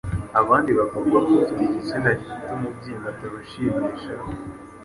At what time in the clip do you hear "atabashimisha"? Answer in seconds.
3.13-4.11